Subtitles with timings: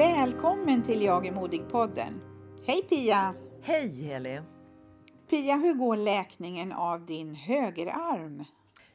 [0.00, 2.20] Välkommen till Jag är modig-podden.
[2.66, 3.34] Hej Pia!
[3.62, 4.40] Hej Heli!
[5.30, 8.44] Pia, hur går läkningen av din högerarm?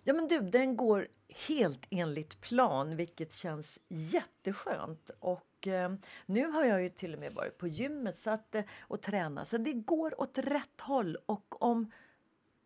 [0.03, 1.08] Ja men du, den går
[1.47, 5.12] helt enligt plan vilket känns jätteskönt.
[5.20, 5.94] Och eh,
[6.25, 9.47] nu har jag ju till och med varit på gymmet så att, eh, och tränat
[9.47, 11.92] så det går åt rätt håll och om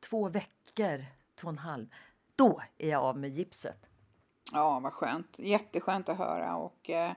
[0.10, 1.88] två veckor, två och en halv,
[2.36, 3.89] då är jag av med gipset.
[4.52, 5.40] Ja, vad skönt.
[5.40, 7.12] Jätteskönt att höra och eh,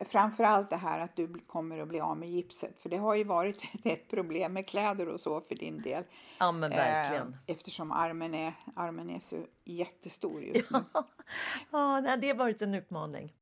[0.00, 2.80] framförallt det här att du kommer att bli av med gipset.
[2.80, 6.04] För det har ju varit ett problem med kläder och så för din del.
[6.38, 7.28] Ja men verkligen.
[7.28, 10.78] Eh, eftersom armen är, armen är så jättestor just nu.
[11.70, 13.32] ja, nej, det har varit en utmaning.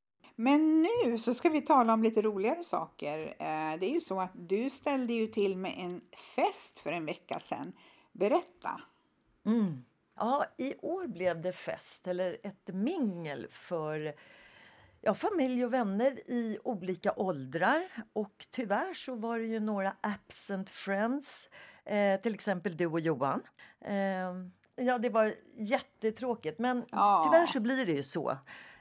[0.40, 3.18] Men nu så ska vi tala om lite roligare saker.
[3.38, 6.00] Eh, det är ju så att du ställde ju till med en
[6.34, 7.72] fest för en vecka sedan.
[8.12, 8.80] Berätta!
[9.46, 9.84] Mm.
[10.18, 14.14] Ja, i år blev det fest, eller ett mingel för
[15.00, 17.82] ja, familj och vänner i olika åldrar.
[18.12, 21.48] Och tyvärr så var det ju några absent friends,
[21.84, 23.42] eh, till exempel du och Johan.
[23.80, 24.32] Eh,
[24.76, 27.22] ja, det var jättetråkigt, men Ja.
[27.24, 28.30] tyvärr så blir det ju så.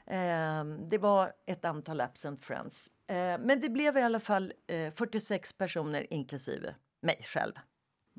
[0.06, 2.90] Eh, det var ett antal absent friends.
[3.06, 7.52] Eh, men det blev i alla fall eh, 46 personer inklusive mig själv.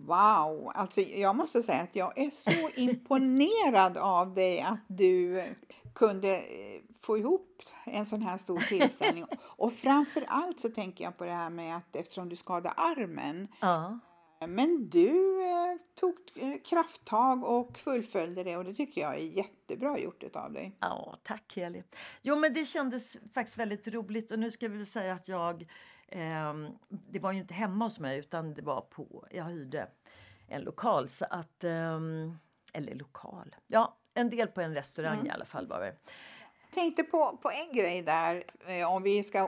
[0.06, 0.72] Wow!
[0.76, 5.44] Alltså jag måste säga att jag är så imponerad av dig att du
[5.96, 9.26] kunde eh, få ihop en sån här stor tillställning.
[9.42, 13.48] Och framför allt så tänker jag på det här med att eftersom du skadade armen.
[13.60, 14.00] Ja.
[14.48, 20.00] Men du eh, tog eh, krafttag och fullföljde det och det tycker jag är jättebra
[20.00, 20.78] gjort utav dig.
[20.80, 21.84] Ja, tack Heli.
[22.22, 25.66] Jo, men det kändes faktiskt väldigt roligt och nu ska jag väl säga att jag
[26.90, 29.88] det var ju inte hemma hos mig utan det var på, jag hyrde
[30.48, 32.40] en lokal så att, ehm,
[32.74, 35.96] eller lokal, ja en del på en restaurang i alla fall var det.
[36.74, 39.48] tänkte på, på en grej där, eh, om vi ska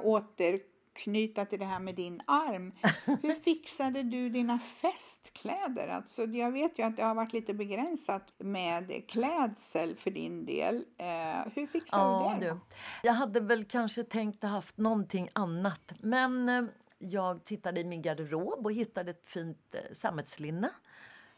[0.95, 2.71] återknyta till det här med din arm.
[3.21, 5.87] Hur fixade du dina festkläder?
[5.87, 10.85] Alltså, jag vet ju att det har varit lite begränsat med klädsel för din del.
[10.97, 12.51] Eh, hur fixade Ja, du det?
[12.53, 12.59] du.
[13.03, 16.63] Jag hade väl kanske tänkt ha haft någonting annat men eh,
[16.99, 20.69] jag tittade i min garderob och hittade ett fint eh, sammetslinne.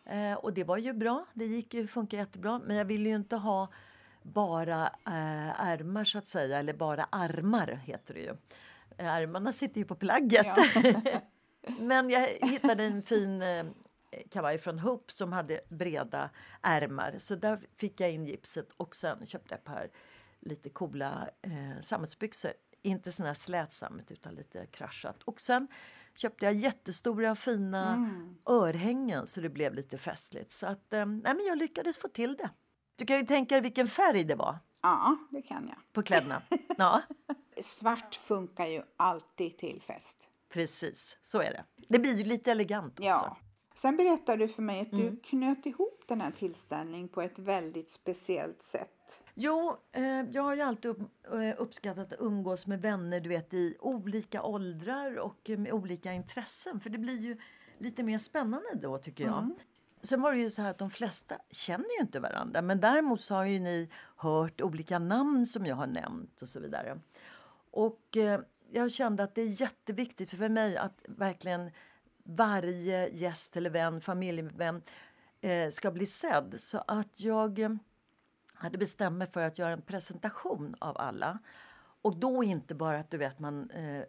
[0.06, 2.62] Eh, och det var ju bra, det gick ju, funkar jättebra.
[2.66, 3.68] Men jag ville ju inte ha
[4.24, 8.36] bara eh, ärmar så att säga, eller bara armar heter det ju.
[8.98, 10.46] Ärmarna sitter ju på plagget.
[10.46, 11.02] Ja.
[11.80, 13.66] Men jag hittade en fin eh,
[14.30, 16.30] kavaj från Hoop som hade breda
[16.62, 17.16] ärmar.
[17.20, 19.88] Så där fick jag in gipset och sen köpte jag ett par
[20.40, 22.52] lite coola eh, sammetsbyxor.
[22.82, 25.24] Inte såna här slätsammet utan lite kraschat.
[25.24, 25.68] Och sen
[26.16, 28.36] köpte jag jättestora fina Mm.
[28.50, 30.52] örhängen så det blev lite festligt.
[30.52, 32.50] Så att, eh, nej, men jag lyckades få till det.
[32.96, 35.78] Du kan ju tänka dig vilken färg det var ja, det kan jag.
[35.94, 36.42] på kläderna.
[36.78, 37.02] Ja,
[37.62, 40.28] Svart funkar ju alltid till fest.
[40.54, 41.18] precis.
[41.22, 41.66] Så är det.
[41.90, 43.04] Det blir ju lite elegant också.
[43.10, 43.38] Ja.
[43.76, 45.06] Sen berättade du för mig att Mm.
[45.06, 49.24] du knöt ihop den här tillställningen på ett väldigt speciellt sätt.
[49.34, 51.00] Jo, eh, jag har ju alltid upp,
[51.34, 56.80] eh, uppskattat att umgås med vänner du vet, i olika åldrar och med olika intressen.
[56.80, 57.38] För det blir ju
[57.78, 59.50] lite mer spännande då tycker jag.
[60.04, 62.62] Sen var det ju så här att de flesta känner ju inte varandra.
[62.62, 66.60] Men däremot så har ju ni hört olika namn som jag har nämnt och så
[66.60, 67.00] vidare.
[67.72, 68.42] Och eh,
[68.72, 71.72] jag kände att det är jätteviktigt för mig att verkligen
[72.24, 74.82] varje gäst eller vän, familjevän
[75.42, 76.56] eh, ska bli sedd.
[76.58, 77.70] Så att jag eh,
[78.54, 81.40] hade bestämt mig för att göra en presentation av alla.
[82.02, 84.04] Och då inte bara att du vet man eh,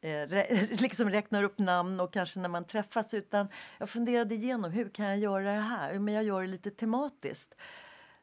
[0.00, 0.28] Eh,
[0.80, 3.48] liksom räknar upp namn och kanske när man träffas utan
[3.78, 5.98] jag funderade igenom hur kan jag göra det här?
[5.98, 7.54] Men jag gör det lite tematiskt.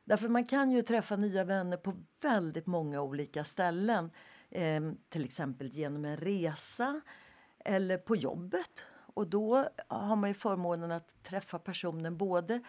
[0.03, 4.11] Därför man kan ju träffa nya vänner på väldigt många olika ställen.
[4.49, 7.01] Eh, till exempel genom en resa
[7.65, 8.85] eller på jobbet.
[9.13, 12.61] Och då har man ju förmånen att träffa personen både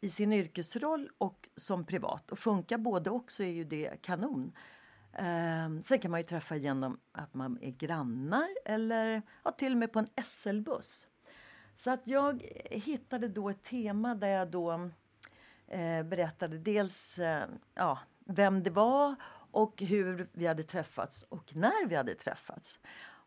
[0.00, 2.30] i sin yrkesroll och som privat.
[2.30, 4.52] Och funkar både och så är ju det kanon.
[5.12, 9.78] Eh, sen kan man ju träffa genom att man är grannar eller ja, till och
[9.78, 11.06] med på en SL-buss.
[11.76, 14.90] Så att jag hittade då ett tema där jag då
[15.66, 19.14] eh, berättade dels eh, ja, vem det var
[19.50, 22.78] och hur vi hade träffats och när vi hade träffats.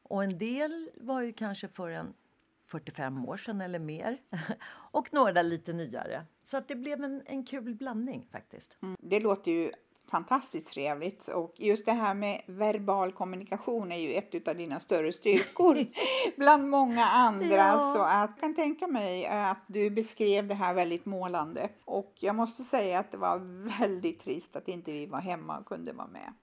[0.04, 2.14] Och en del var ju kanske för en
[2.66, 4.18] 45 år sedan eller mer.
[4.92, 6.26] och några lite nyare.
[6.44, 8.78] Så att det blev en, en kul blandning faktiskt.
[8.82, 9.72] Mm, det låter ju
[10.12, 11.28] fantastiskt trevligt.
[11.28, 15.86] Och just det här med verbal kommunikation är ju ett av dina större styrkor
[16.38, 17.56] bland många andra.
[17.56, 17.94] Ja.
[17.96, 21.70] Så att jag kan tänka mig att du beskrev det här väldigt målande.
[21.86, 23.40] Och jag måste säga att det var
[23.80, 26.34] väldigt trist att inte vi var hemma och kunde vara med.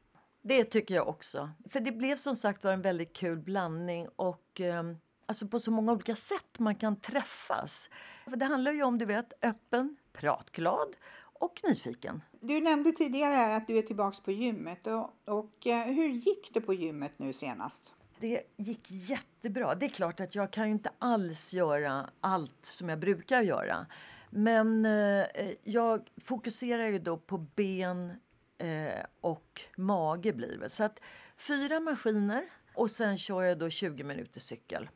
[0.43, 1.51] Det tycker jag också.
[1.71, 4.83] För det blev som sagt var en väldigt kul blandning och eh,
[5.27, 7.91] alltså på så många olika sätt man kan träffas.
[8.25, 10.97] För det handlar ju om, du vet, öppen, pratglad
[11.41, 12.23] och nyfiken.
[12.41, 14.87] Du nämnde tidigare här att du är tillbaka på gymmet.
[14.87, 17.95] Och, och eh, hur gick det på gymmet nu senast?
[18.21, 19.75] Det gick jättebra.
[19.75, 23.87] Det är klart att jag kan ju inte alls göra allt som jag brukar göra.
[24.31, 25.27] Men eh,
[25.63, 28.13] jag fokuserar ju då på ben
[28.59, 30.71] eh, och mage blir det.
[30.71, 31.01] Så att
[31.37, 32.45] fyra maskiner
[32.75, 34.89] och sen kör jag då 20 minuter cykel.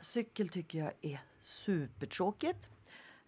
[0.00, 2.68] Cykel tycker jag är supertråkigt.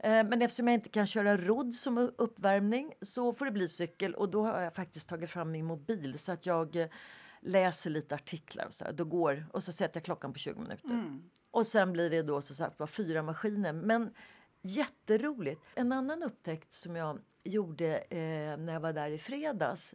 [0.03, 4.15] Eh, men eftersom jag inte kan köra rodd som uppvärmning så får det bli cykel
[4.15, 6.89] och då har jag faktiskt tagit fram min mobil så att jag eh,
[7.41, 8.93] läser lite artiklar och så här.
[8.93, 10.91] Då går, och så sätter jag klockan på 20 minuter.
[10.91, 11.23] Mm.
[11.51, 13.73] Och sen blir det då så sagt var fyra maskiner.
[13.73, 14.15] Men
[14.63, 15.63] jätteroligt.
[15.75, 19.95] En annan upptäckt som jag gjorde eh, när jag var där i fredags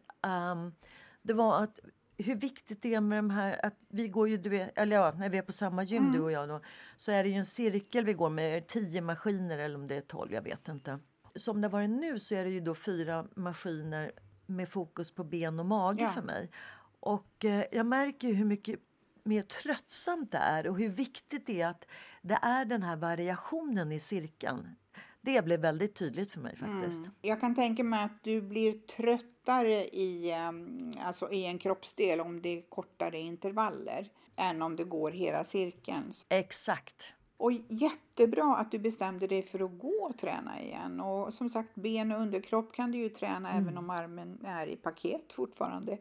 [0.52, 0.74] um,
[1.22, 1.80] det var att
[2.18, 3.66] hur viktigt det är med de här...
[3.66, 6.14] Att vi går ju, du vet, eller ja, när vi är på samma gym mm.
[6.14, 6.62] du och jag då,
[6.98, 10.02] så är det ju en cirkel vi går med tio maskiner eller om det är
[10.02, 11.00] tolv, jag vet inte.
[11.36, 14.12] Som det varit nu så är det ju då fyra maskiner
[14.46, 16.10] med fokus på ben och mage ja.
[16.10, 16.52] för mig.
[17.00, 18.80] Och eh, jag märker hur mycket
[19.24, 21.86] mer tröttsamt det är och hur viktigt det är att
[22.22, 24.76] det är den här variationen i cirkeln.
[25.22, 26.98] Det blev väldigt tydligt för mig faktiskt.
[26.98, 27.12] Mm.
[27.22, 32.42] Jag kan tänka mig att du blir tröttare i, ehm, alltså i en kroppsdel om
[32.42, 36.14] det är kortare intervaller än om det går hela cirkeln.
[36.30, 37.14] Exakt.
[37.38, 41.02] Och jättebra att du bestämde dig för att gå och träna igen.
[41.02, 43.64] Och som sagt, ben och underkropp kan du ju träna mm.
[43.64, 45.98] även om armen är i paket fortfarande.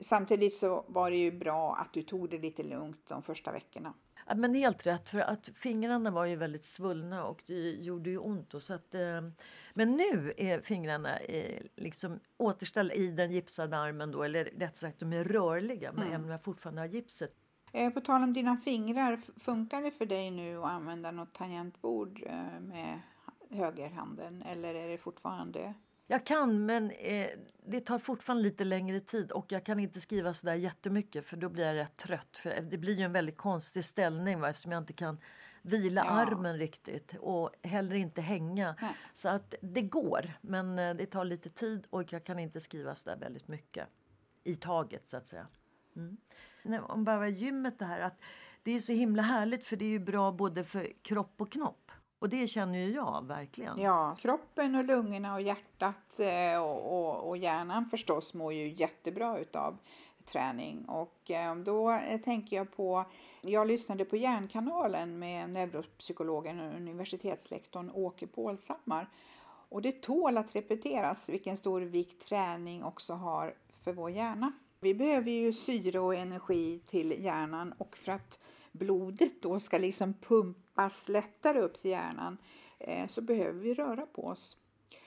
[0.00, 3.94] Samtidigt så var det ju bra att du tog det lite lugnt de första veckorna.
[4.36, 8.54] Men helt rätt, för att fingrarna var ju väldigt svullna och det gjorde ju ont.
[8.54, 9.20] Och så att, eh,
[9.74, 15.00] men nu är fingrarna eh, liksom återställda i den gipsade armen då, eller rätt sagt
[15.00, 16.30] de är rörliga men mm.
[16.30, 17.34] jag fortfarande har gipset.
[17.72, 22.22] Eh, på tal om dina fingrar, funkar det för dig nu att använda något tangentbord
[22.60, 23.00] med
[23.50, 25.74] högerhanden eller är det fortfarande
[26.10, 27.28] jag kan, men eh,
[27.66, 31.36] det tar fortfarande lite längre tid och jag kan inte skriva så där jättemycket för
[31.36, 32.36] då blir jag rätt trött.
[32.36, 35.18] För det blir ju en väldigt konstig ställning va, eftersom jag inte kan
[35.62, 36.10] vila ja.
[36.10, 38.74] armen riktigt och heller inte hänga.
[38.80, 38.96] Nej.
[39.14, 42.94] Så att det går, men eh, det tar lite tid och jag kan inte skriva
[42.94, 43.88] så där väldigt mycket
[44.44, 45.46] i taget så att säga.
[45.96, 46.84] Mm.
[46.84, 48.20] om bara gymmet det här att
[48.62, 51.92] det är så himla härligt för det är ju bra både för kropp och knopp.
[52.20, 53.80] Och det känner ju jag verkligen.
[53.80, 59.38] Ja, kroppen och lungorna och hjärtat eh, och, och, och hjärnan förstås mår ju jättebra
[59.38, 59.78] utav
[60.24, 60.84] träning.
[60.84, 63.04] Och eh, då eh, tänker jag på,
[63.40, 69.08] jag lyssnade på Hjärnkanalen med neuropsykologen och universitetslektorn Åke Pålshammar.
[69.68, 74.52] Och det tål att repeteras vilken stor vikt träning också har för vår hjärna.
[74.80, 78.38] Vi behöver ju syre och energi till hjärnan och för att
[78.72, 82.38] blodet då ska liksom pumpas lättare upp till hjärnan
[82.78, 84.56] eh, så behöver vi röra på oss.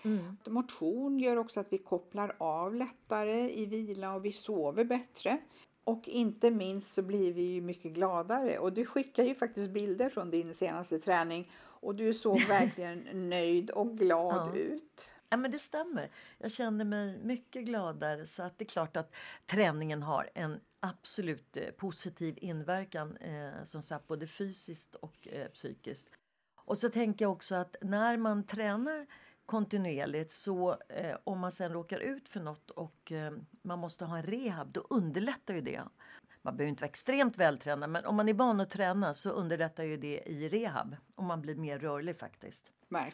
[0.03, 0.38] Mm.
[0.48, 5.38] Motion gör också att vi kopplar av lättare i vila och vi sover bättre.
[5.84, 8.60] Och inte minst så blir vi mycket gladare.
[8.60, 13.70] Och du skickar ju faktiskt bilder från din senaste träning och du såg verkligen nöjd
[13.70, 14.60] och glad ja.
[14.60, 15.12] ut.
[15.34, 16.10] Ja, men det stämmer.
[16.38, 18.28] Jag känner mig mycket gladare.
[18.28, 19.13] Så att det är klart att
[19.46, 26.10] träningen har en absolut eh, positiv inverkan eh, som sagt både fysiskt och eh, psykiskt.
[26.66, 29.06] Och så tänker jag också att när man tränar
[29.46, 34.18] kontinuerligt så eh, om man sen råkar ut för något och eh, man måste ha
[34.18, 35.82] en rehab då underlättar ju det.
[36.42, 39.84] man behöver inte vara extremt vältränad men om man är van att träna så underlättar
[39.84, 42.72] ju det i rehab och man blir mer rörlig faktiskt.
[42.90, 43.13] Nej.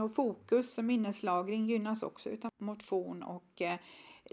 [0.00, 3.78] och fokus och minneslagring gynnas också utav motion och eh,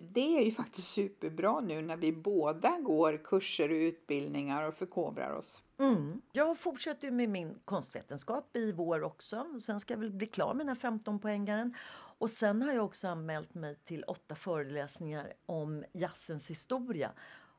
[0.02, 5.34] det är ju faktiskt superbra nu när vi båda går kurser och utbildningar och förkovrar
[5.34, 5.62] oss.
[5.80, 6.22] Mm.
[6.32, 9.60] Jag fortsätter med min konstvetenskap i vår också.
[9.62, 11.76] Sen ska jag väl bli klar med den här 15 poängaren.
[12.18, 17.12] Och sen har jag också anmält mig till åtta föreläsningar om jazzens historia.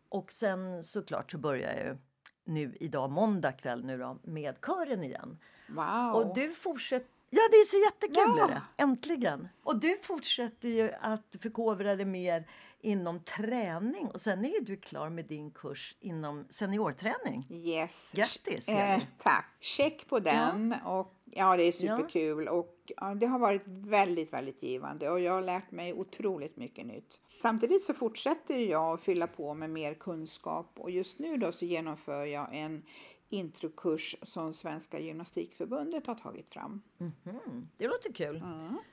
[0.08, 1.96] Och sen såklart så börjar jag ju
[2.44, 5.38] nu idag måndag kväll nu då, med kören igen.
[5.68, 6.14] Wow!
[6.14, 8.38] Och du fortsätter Ja, det är så jättekul!
[8.38, 8.60] Ja.
[8.76, 9.48] Äntligen!
[9.62, 12.48] Och du fortsätter ju att förkovra dig mer
[12.84, 17.46] inom träning och sen är ju du klar med din kurs inom seniorträning.
[17.50, 18.12] Yes.
[18.14, 19.46] Grattis, Eh, tack.
[19.60, 20.74] Check på den.
[20.84, 22.48] Och, ja, det är superkul.
[22.48, 26.86] Och, ja, det har varit väldigt, väldigt givande och jag har lärt mig otroligt mycket
[26.86, 27.20] nytt.
[27.42, 31.64] Samtidigt så fortsätter jag att fylla på med mer kunskap och just nu då så
[31.64, 32.82] genomför jag en
[33.28, 36.82] introkurs som Svenska Gymnastikförbundet har tagit fram.
[37.00, 38.42] Mm, det låter kul.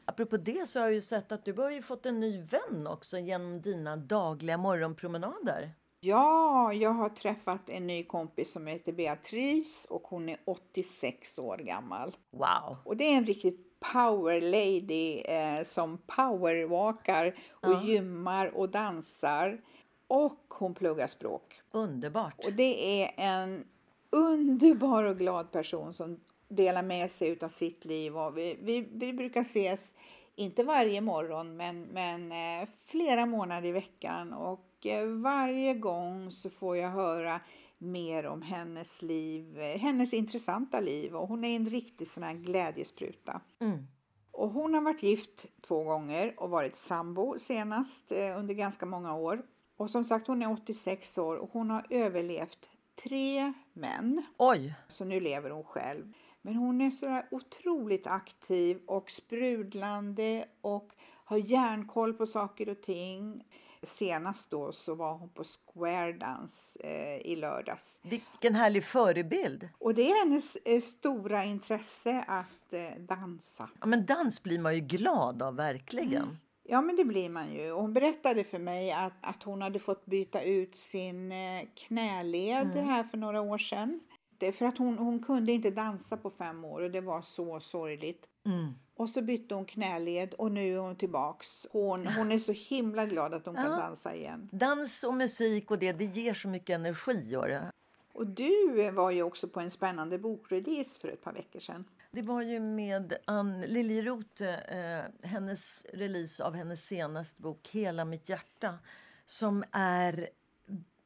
[0.05, 2.87] Apropå det så har jag ju sett att du har ju fått en ny vän
[2.87, 5.71] också genom dina dagliga morgonpromenader.
[6.03, 11.57] Ja, jag har träffat en ny kompis som heter Beatrice och hon är 86 år
[11.57, 12.15] gammal.
[12.31, 12.77] Wow!
[12.85, 19.61] Och det är en riktigt power lady eh, som powerwalkar och gymmar och dansar.
[20.07, 21.61] Och hon pluggar språk.
[21.71, 22.45] Underbart!
[22.45, 23.65] Och det är en
[24.09, 28.17] underbar och glad person som delar med sig utav sitt liv.
[28.17, 29.95] Och vi, vi, vi brukar ses,
[30.35, 34.33] inte varje morgon, men, men eh, flera månader i veckan.
[34.33, 37.41] Och eh, varje gång så får jag höra
[37.77, 41.15] mer om hennes liv, eh, hennes intressanta liv.
[41.15, 43.41] Och hon är en riktig sån här glädjespruta.
[43.59, 43.87] Mm.
[44.31, 49.41] Och hon har varit gift två gånger och varit sambo senast under ganska många år.
[49.77, 52.69] Och som sagt, hon är 86 år och hon har överlevt
[53.03, 54.23] tre män.
[54.37, 54.75] Oj!
[54.87, 56.13] Så nu lever hon själv.
[56.41, 60.93] Men hon är så otroligt aktiv och sprudlande och
[61.25, 63.43] har järnkoll på saker och ting.
[63.83, 68.01] Senast då så var hon på Square Dance eh, i lördags.
[68.03, 69.69] Vilken härlig förebild!
[69.79, 73.69] Och det är hennes eh, stora intresse att eh, dansa.
[73.79, 76.37] Ja, men dans blir man ju glad av, verkligen.
[76.63, 77.71] Ja, men det blir man ju.
[77.71, 82.67] Och hon berättade för mig att, att hon hade fått byta ut sin eh, knäled
[82.67, 83.99] här för några år sedan.
[84.43, 87.59] Är för att hon, hon kunde inte dansa på fem år och det var så
[87.59, 88.27] sorgligt.
[88.45, 88.73] Mm.
[88.95, 91.67] Och så bytte hon knäled och nu är hon tillbaks.
[91.71, 94.49] Hon, hon är så himla glad att hon kan dansa igen.
[94.51, 97.29] Dans och musik och det, det ger så mycket energi.
[97.29, 97.71] Gör det.
[98.13, 101.85] Och du var ju också på en spännande bokrelease för ett par veckor sedan.
[102.11, 108.29] Det var ju med Ann Liljeroth, eh, hennes release av hennes senaste bok Hela mitt
[108.29, 108.79] hjärta
[109.25, 110.29] som är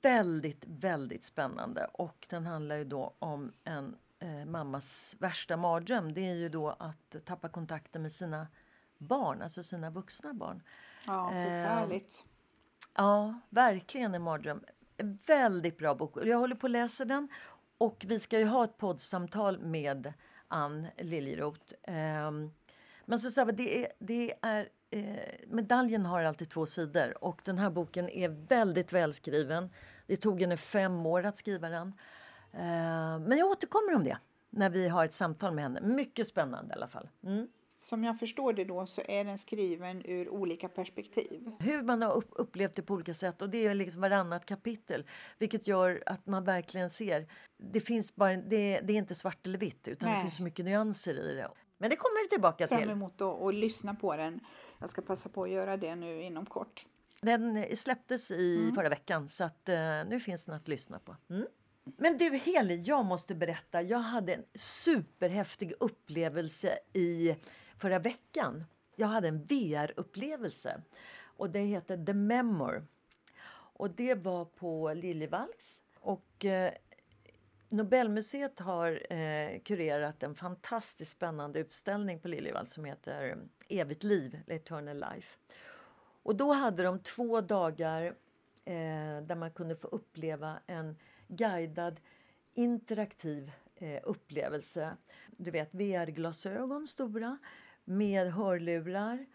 [0.05, 1.87] väldigt, väldigt spännande.
[1.93, 6.13] Och den handlar ju då om en eh, mammas värsta mardröm.
[6.13, 8.47] Det är ju då att tappa kontakten med sina
[8.97, 10.63] barn, alltså sina vuxna barn.
[11.05, 12.25] Ja, förfärligt.
[12.95, 14.63] Ja, verkligen en mardröm.
[15.27, 16.17] Väldigt bra bok.
[16.25, 17.27] Jag håller på att läsa den.
[17.77, 20.13] Och vi ska ju ha ett poddsamtal med
[20.47, 21.73] Ann Liljeroth.
[21.83, 22.51] Ehm,
[23.05, 25.15] Men så vi, det är, det är eh,
[25.47, 29.69] medaljen har alltid två sidor och den här boken är väldigt välskriven.
[30.07, 31.87] Det tog henne fem år att skriva den.
[32.53, 34.17] Eh, men jag återkommer om det
[34.49, 35.81] när vi har ett samtal med henne.
[35.81, 37.09] Mycket spännande i alla fall.
[37.23, 37.47] Mm.
[37.77, 41.51] Som jag förstår det då så är den skriven ur olika perspektiv.
[41.59, 45.05] Hur man har upp, upplevt det på olika sätt och det är liksom varannat kapitel.
[45.37, 47.27] Vilket gör att man verkligen ser.
[47.57, 50.17] Det finns bara, det, det är inte svart eller vitt utan Nej.
[50.17, 51.49] det finns så mycket nyanser i det.
[51.77, 52.89] Men det kommer vi tillbaka Fram till.
[52.89, 54.39] emot då och lyssna på den.
[54.79, 56.85] Jag ska passa på att göra det nu inom kort.
[57.25, 61.15] Den eh, släpptes i förra veckan så att eh, nu finns den att lyssna på.
[61.29, 61.47] Mm.
[61.97, 63.81] Men du Heli, jag måste berätta.
[63.81, 67.35] Jag hade en superhäftig upplevelse i
[67.77, 68.63] förra veckan.
[68.95, 70.81] Jag hade en VR-upplevelse
[71.17, 72.87] och det heter The Memoir.
[73.77, 75.81] Och det var på Liljevalchs.
[75.99, 76.73] Och eh,
[77.69, 83.37] Nobelmuseet har eh, kurerat en fantastiskt spännande utställning på Liljevalchs som heter
[83.69, 85.37] Evigt liv, Eternal Life.
[86.25, 88.03] Och då hade de två dagar
[88.65, 90.95] eh, där man kunde få uppleva en
[91.27, 91.99] guidad
[92.53, 94.97] interaktiv eh, upplevelse.
[95.37, 97.37] Du vet VR-glasögon stora
[97.83, 99.25] med hörlurar.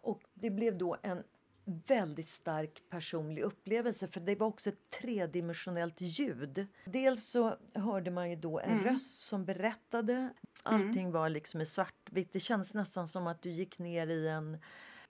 [0.00, 1.22] Och det blev då en
[1.64, 6.66] väldigt stark personlig upplevelse för det var också ett tredimensionellt ljud.
[6.84, 10.30] Dels så hörde man ju då en röst som berättade.
[10.62, 12.32] Allting var liksom i svartvitt.
[12.32, 14.58] Det kändes nästan som att du gick ner i en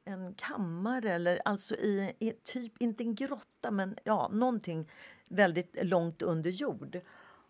[0.08, 4.90] en kammare eller alltså i, i typ, inte en grotta men ja, någonting
[5.28, 7.00] väldigt långt under jord.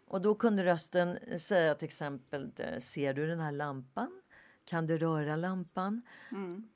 [0.06, 4.22] Och då kunde rösten säga till exempel, ser du den här lampan?
[4.64, 6.02] Kan du röra lampan?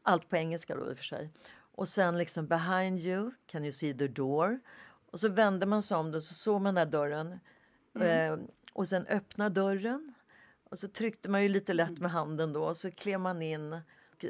[0.03, 1.31] Allt på engelska då i och för sig.
[1.75, 4.61] Och sen liksom behind you, can you see the door?
[5.11, 7.41] Och så vände man sig om då så såg man den där dörren.
[8.01, 8.39] Eh,
[8.73, 10.15] och sen öppna dörren.
[10.65, 13.81] Och så tryckte man ju lite lätt med handen då och så klev man in.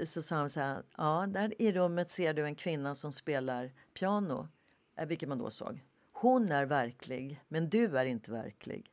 [0.04, 3.72] Så sa han så här, ja där i rummet ser du en kvinna som spelar
[3.94, 4.48] piano.
[4.98, 5.80] Eh, Vilket man då såg.
[6.12, 8.90] Hon är verklig, men du är inte verklig.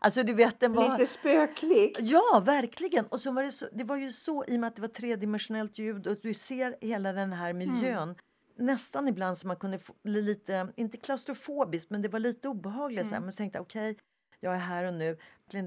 [0.00, 0.98] Alltså du vet, den var...
[0.98, 1.98] Lite spöklikt.
[2.00, 3.06] Ja, verkligen.
[3.06, 4.88] Och så var det, så, det var ju så i och med att det var
[4.88, 8.14] tredimensionellt ljud och du ser hela den här miljön.
[8.56, 13.06] Nästan ibland så man kunde bli lite, inte klaustrofobiskt, men det var lite obehagligt.
[13.06, 13.20] Så här.
[13.20, 13.98] Men så tänkte jag, okej,
[14.40, 15.18] jag är här och nu.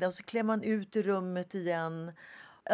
[0.08, 2.12] Och så klev man ut ur rummet igen.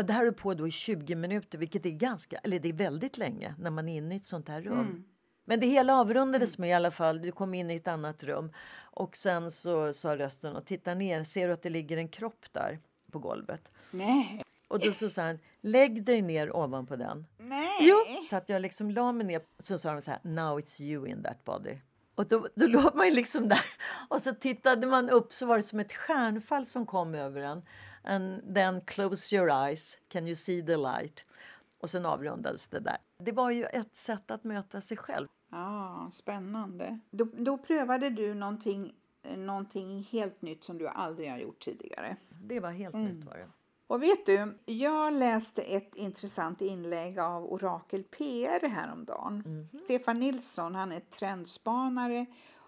[0.03, 3.17] Det här höll på då i 20 minuter, vilket är ganska, eller det är väldigt
[3.17, 5.03] länge när man är inne i ett sånt här rum.
[5.45, 8.51] Men det hela avrundades med i alla fall, du kom in i ett annat rum
[8.77, 12.45] och sen så sa rösten och titta ner, ser du att det ligger en kropp
[12.51, 12.79] där
[13.11, 13.71] på golvet?
[13.91, 14.41] Nej.
[14.67, 17.25] Och då så sa han, lägg dig ner ovanpå den.
[17.37, 17.77] Nej.
[17.81, 17.95] Jo,
[18.29, 19.41] så att jag liksom la mig ner.
[19.59, 21.77] Så sa de så här, now it's you in that body.
[22.15, 23.65] Och då, då låg man ju liksom där
[24.09, 27.61] och så tittade man upp så var det som ett stjärnfall som kom över en.
[28.03, 31.25] And then close your eyes, can you see the light?
[31.79, 32.97] Och sen avrundades det där.
[33.23, 35.27] Det var ju ett sätt att möta sig själv.
[35.51, 36.99] Ja, spännande.
[37.11, 42.17] Då, då prövade du någonting, eh, någonting helt nytt som du aldrig har gjort tidigare.
[42.29, 43.49] Det var helt nytt var det.
[43.87, 49.67] Och vet du, jag läste ett intressant inlägg av Orakel PR häromdagen.
[49.83, 52.25] Stefan Nilsson, han är trendspanare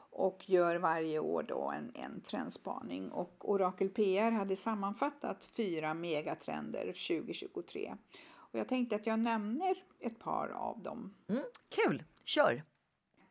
[0.09, 3.11] och gör varje år då en, en trendspaning.
[3.11, 7.95] Och Orakel PR hade sammanfattat fyra megatrender 2023.
[8.29, 11.13] Och jag tänkte att jag nämner ett par av dem.
[11.27, 12.63] Mm, kul, kör!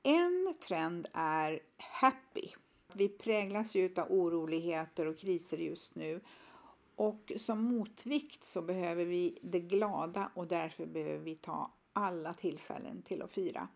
[0.03, 2.49] En trend är happy.
[2.93, 6.21] Vi präglas ju av oroligheter och kriser just nu.
[6.97, 13.03] Och som motvikt så behöver vi det glada och därför behöver vi ta alla tillfällen
[13.03, 13.69] till att fira.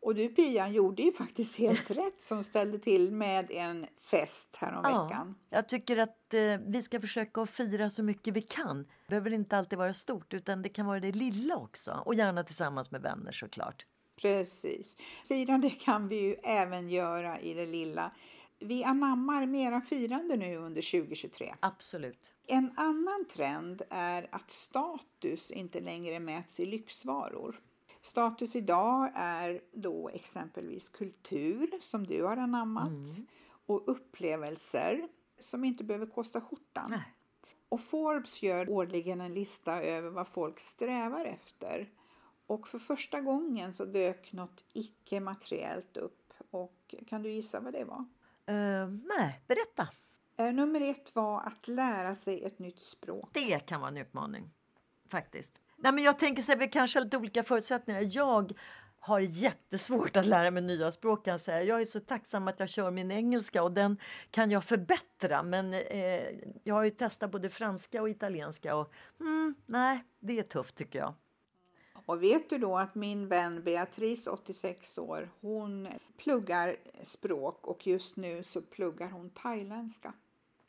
[0.00, 5.34] Och du Pia gjorde ju faktiskt helt rätt som ställde till med en fest häromveckan.
[5.50, 8.82] jag tycker att eh, vi ska försöka att fira så mycket vi kan.
[8.82, 12.02] Det behöver inte alltid vara stort utan det kan vara det lilla också.
[12.04, 13.86] Och gärna tillsammans med vänner såklart.
[14.16, 14.96] Precis.
[15.28, 18.10] Firande kan vi ju även göra i det lilla.
[18.58, 21.54] Vi anammar mera firande nu under 2023.
[21.60, 22.32] Absolut.
[22.46, 27.60] En annan trend är att status inte längre mäts i lyxvaror.
[28.02, 33.08] Status idag är då exempelvis kultur som du har anammat
[33.66, 36.90] och upplevelser som inte behöver kosta skjortan.
[36.90, 37.14] Nej.
[37.68, 41.90] Och Forbes gör årligen en lista över vad folk strävar efter.
[42.46, 46.32] Och för första gången så dök något icke-materiellt upp.
[46.50, 48.04] Och kan du gissa vad det var?
[48.46, 49.88] Eh, nej, berätta.
[50.36, 53.30] Eh, Nummer ett var att lära sig ett nytt språk.
[53.32, 54.50] Det kan vara en utmaning.
[55.10, 55.52] Faktiskt.
[55.76, 58.08] Nej, men jag tänker så här, vi kanske har lite olika förutsättningar.
[58.10, 58.52] Jag
[58.98, 61.64] har jättesvårt att lära mig nya språk kan jag.
[61.64, 63.98] Jag är så tacksam att jag kör min engelska och den
[64.30, 65.42] kan jag förbättra.
[65.42, 66.22] Men eh,
[66.64, 70.98] jag har ju testat både franska och italienska och mm, nej, det är tufft tycker
[70.98, 71.14] jag.
[72.06, 78.16] Och vet du då att min vän Beatrice, 86 år, hon pluggar språk och just
[78.16, 80.12] nu så pluggar hon thailändska.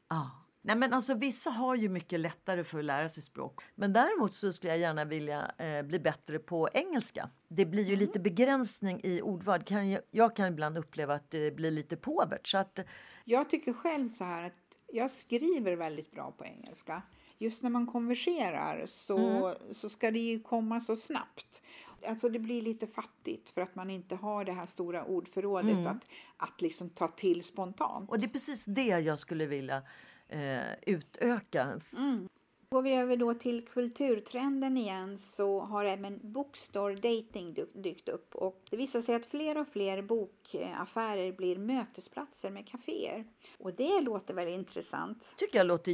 [0.10, 0.32] Ja.
[0.68, 3.62] Nej, men alltså, vissa har ju mycket lättare för att lära sig språk.
[3.76, 7.30] Men däremot så skulle jag gärna vilja eh, bli bättre på engelska.
[7.48, 8.00] Det blir ju mm.
[8.00, 9.64] lite begränsning i ordval.
[9.64, 12.48] Kan jag, jag, kan ibland uppleva att det blir lite påvert.
[12.48, 12.80] Så att,
[13.26, 14.54] jag tycker själv så här att
[14.88, 17.02] jag skriver väldigt bra på engelska.
[17.38, 19.74] Just när man konverserar så, mm.
[19.74, 21.62] så ska det ju komma så snabbt.
[22.08, 25.88] Alltså det blir lite fattigt för att man inte har det här stora ordförrådet mm.
[25.88, 28.10] att, att liksom ta till spontant.
[28.10, 29.84] Och det är precis det jag skulle vilja
[30.28, 31.82] eh, utöka.
[31.94, 32.28] Mm.
[32.70, 38.62] Går vi över då till kulturtrenden igen så har även bookstore dating dykt upp och
[38.70, 43.26] det visar sig att fler och fler bokaffärer blir mötesplatser med kaféer.
[43.60, 45.34] Och det låter väl intressant?
[45.38, 45.92] tycker jag låter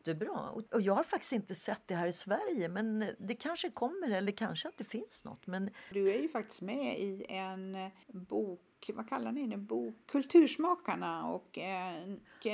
[0.00, 0.50] jättebra.
[0.50, 4.32] Och jag har faktiskt inte sett det här i Sverige men det kanske kommer eller
[4.32, 5.46] kanske att det finns något.
[5.46, 5.70] Men...
[5.92, 8.60] Du är ju faktiskt med i en bok
[8.94, 12.08] vad kallar ni bok, Kultursmakarna och eh,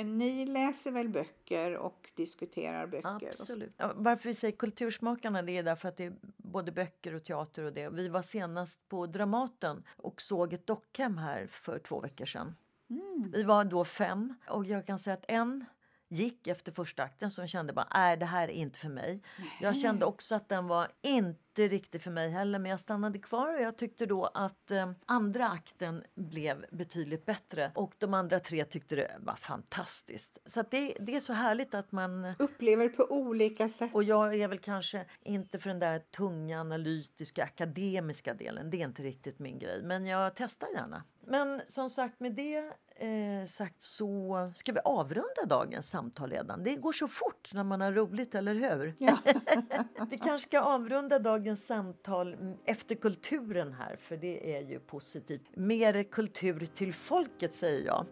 [0.05, 3.27] ni läser väl böcker och diskuterar böcker?
[3.27, 3.73] Absolut.
[3.77, 7.63] Ja, varför vi säger Kultursmakarna det är därför att det är både böcker och teater
[7.63, 7.89] och det.
[7.89, 12.55] Vi var senast på Dramaten och såg ett dockhem här för två veckor sedan.
[12.89, 13.31] Mm.
[13.31, 15.65] Vi var då fem och jag kan säga att en
[16.09, 19.21] gick efter första akten som kände bara, nej det här är inte för mig.
[19.37, 19.57] Nej.
[19.61, 23.53] Jag kände också att den var inte riktigt för mig heller men jag stannade kvar
[23.53, 28.65] och jag tyckte då att eh, andra akten blev betydligt bättre och de andra tre
[28.65, 30.37] tyckte det var fantastiskt.
[30.45, 33.89] Så det, det är så härligt att man upplever på olika sätt.
[33.93, 38.69] Och jag är väl kanske inte för den där tunga analytiska akademiska delen.
[38.69, 41.03] Det är inte riktigt min grej men jag testar gärna.
[41.27, 42.57] Men som sagt med det
[42.95, 46.63] eh, sagt så ska vi avrunda dagens samtal redan.
[46.63, 48.95] Det går så fort när man har roligt, eller hur?
[48.97, 49.17] Ja.
[50.09, 52.35] vi kanske ska avrunda dagens samtal
[52.65, 55.55] efter kulturen här, för det är ju positivt.
[55.55, 58.05] Mer kultur till folket, säger jag.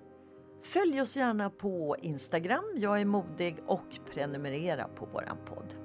[0.64, 5.85] Följ oss gärna på Instagram, jag är modig och prenumerera på våran podd.